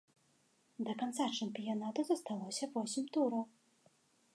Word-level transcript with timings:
Да 0.87 0.95
канца 1.01 1.27
чэмпіянату 1.37 2.01
засталося 2.09 2.63
восем 2.79 3.05
тураў. 3.17 3.43